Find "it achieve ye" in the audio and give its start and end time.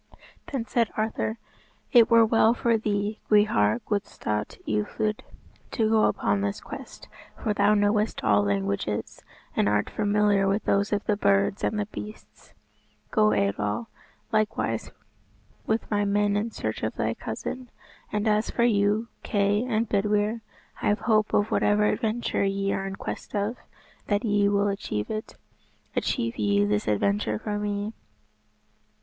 25.11-26.65